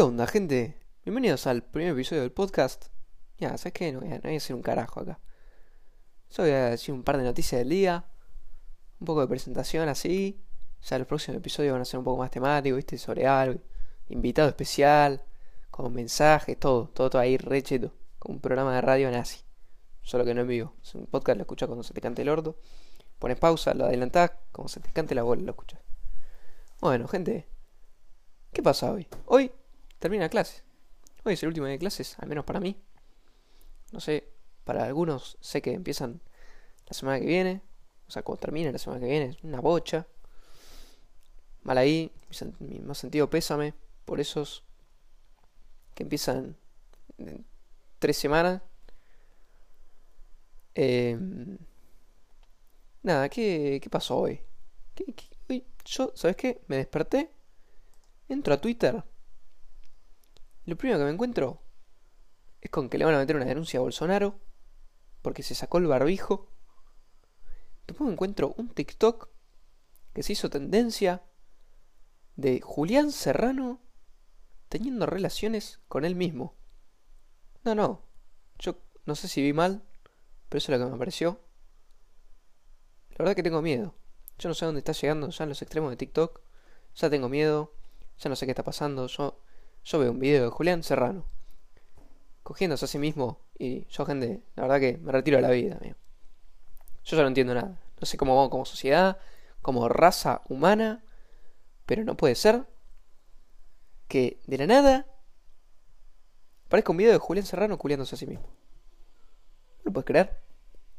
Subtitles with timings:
[0.00, 0.76] onda, gente?
[1.04, 2.86] Bienvenidos al primer episodio del podcast.
[3.38, 3.92] Ya, ¿sabes qué?
[3.92, 5.20] No voy, a, hacer un carajo acá.
[6.28, 8.04] Solo voy a decir un par de noticias del día.
[8.98, 10.42] Un poco de presentación así.
[10.82, 12.98] Ya los próximos episodios van a ser un poco más temáticos, ¿viste?
[12.98, 13.60] Sobre algo.
[14.08, 15.22] Invitado especial.
[15.70, 16.88] Con mensajes, todo.
[16.88, 17.92] Todo, todo ahí recheto.
[18.18, 19.44] Como un programa de radio nazi.
[20.02, 20.74] Solo que no en vivo.
[20.82, 22.58] Es un podcast, lo escuchas cuando se te cante el orto.
[23.20, 24.32] Pones pausa, lo adelantás.
[24.50, 25.80] Como se te cante la bola, lo escuchas.
[26.80, 27.46] Bueno, gente.
[28.52, 29.06] ¿Qué pasa hoy?
[29.26, 29.52] Hoy
[30.04, 30.62] termina clase.
[31.24, 32.76] Hoy es el último día de clases, al menos para mí.
[33.90, 34.28] No sé,
[34.64, 36.20] para algunos sé que empiezan
[36.86, 37.62] la semana que viene.
[38.06, 40.06] O sea, cuando termine la semana que viene, es una bocha.
[41.62, 42.12] Mal ahí,
[42.58, 43.72] mi más sentido pésame
[44.04, 44.62] por esos
[45.94, 46.54] que empiezan
[47.98, 48.60] tres semanas.
[50.74, 51.56] Em,
[53.02, 54.38] nada, ¿qué, ¿qué pasó hoy?
[55.48, 55.64] hoy?
[55.86, 56.60] Yo, ¿sabes qué?
[56.66, 57.30] Me desperté,
[58.28, 59.02] entro a Twitter
[60.66, 61.62] lo primero que me encuentro
[62.60, 64.40] es con que le van a meter una denuncia a Bolsonaro
[65.22, 66.50] porque se sacó el barbijo.
[67.86, 69.28] Después me encuentro un TikTok
[70.14, 71.22] que se hizo tendencia
[72.36, 73.80] de Julián Serrano
[74.68, 76.56] teniendo relaciones con él mismo.
[77.64, 78.02] No, no.
[78.58, 79.82] Yo no sé si vi mal,
[80.48, 81.40] pero eso es lo que me pareció.
[83.10, 83.94] La verdad que tengo miedo.
[84.38, 86.40] Yo no sé dónde está llegando ya en los extremos de TikTok.
[86.96, 87.72] Ya tengo miedo.
[88.18, 89.06] Ya no sé qué está pasando.
[89.06, 89.40] Yo
[89.84, 91.26] yo veo un video de Julián Serrano
[92.42, 95.76] cogiéndose a sí mismo y yo, gente, la verdad que me retiro de la vida,
[95.76, 95.96] amigo.
[97.04, 97.80] Yo ya no entiendo nada.
[98.00, 99.18] No sé cómo vamos como sociedad,
[99.62, 101.04] como raza humana,
[101.86, 102.66] pero no puede ser
[104.08, 105.06] que de la nada
[106.68, 108.46] parezca un video de Julián Serrano culiándose a sí mismo.
[109.78, 110.42] ¿No lo puedes creer?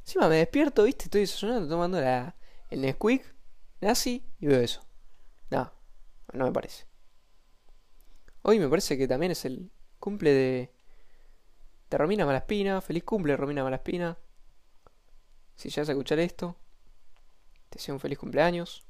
[0.02, 2.36] Encima me despierto, viste, estoy desayunando, tomando la,
[2.69, 3.36] el Nesquik
[3.81, 4.81] nazi y veo eso.
[5.50, 5.72] No,
[6.33, 6.85] no me parece.
[8.47, 10.72] Hoy me parece que también es el cumple de,
[11.89, 12.79] de Romina Malaspina.
[12.79, 14.19] Feliz cumple, Romina Malaspina.
[15.56, 16.56] Si ya a escuchar esto,
[17.72, 18.83] te deseo un feliz cumpleaños.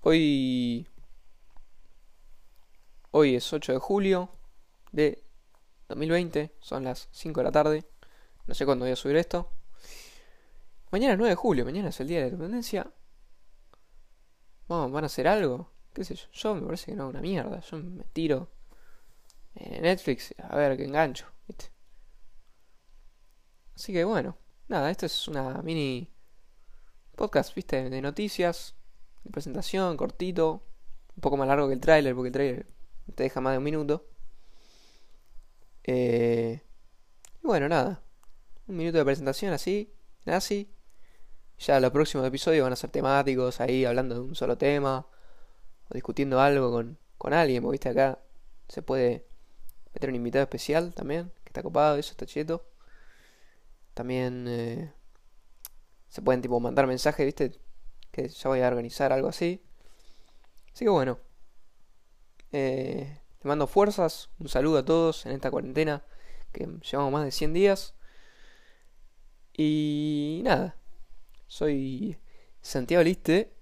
[0.00, 0.88] Hoy.
[3.10, 4.30] Hoy es 8 de julio
[4.90, 5.22] de
[5.90, 6.54] 2020.
[6.60, 7.84] Son las 5 de la tarde.
[8.46, 9.52] No sé cuándo voy a subir esto.
[10.90, 11.66] Mañana es 9 de julio.
[11.66, 12.90] Mañana es el día de la independencia.
[14.68, 15.70] Vamos, ¿van a hacer algo?
[16.32, 17.60] Yo me parece que no una mierda.
[17.60, 18.48] Yo me tiro
[19.54, 21.70] en Netflix a ver qué engancho, ¿viste?
[23.74, 24.36] Así que bueno,
[24.68, 26.10] nada, esto es una mini
[27.16, 27.90] podcast, ¿viste?
[27.90, 28.74] De noticias,
[29.24, 30.64] de presentación, cortito,
[31.16, 32.66] un poco más largo que el tráiler, porque el tráiler
[33.14, 34.08] te deja más de un minuto.
[35.84, 36.60] Eh,
[37.42, 38.02] y bueno, nada,
[38.66, 39.92] un minuto de presentación así,
[40.26, 40.72] así.
[41.58, 45.06] Ya los próximos episodios van a ser temáticos, ahí hablando de un solo tema
[45.88, 48.18] o discutiendo algo con, con alguien, porque viste acá
[48.68, 49.26] se puede
[49.94, 52.64] meter un invitado especial también, que está copado, eso está cheto.
[53.94, 54.92] También eh,
[56.08, 57.58] se pueden tipo mandar mensajes, viste,
[58.12, 59.62] que ya voy a organizar algo así.
[60.72, 61.18] Así que bueno,
[62.52, 66.04] eh, te mando fuerzas, un saludo a todos en esta cuarentena
[66.52, 67.94] que llevamos más de 100 días.
[69.56, 70.76] Y nada,
[71.48, 72.18] soy
[72.60, 73.57] Santiago Liste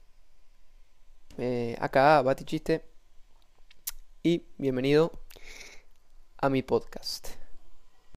[1.76, 2.84] eh, acá, Bati Chiste.
[4.22, 5.12] Y bienvenido
[6.38, 7.46] a mi podcast.